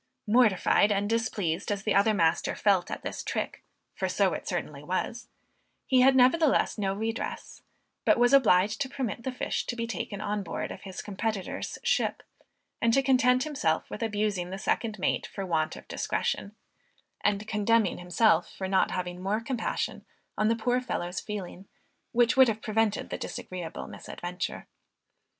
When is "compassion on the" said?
19.39-20.55